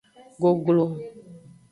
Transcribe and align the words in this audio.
Goglo. 0.41 0.85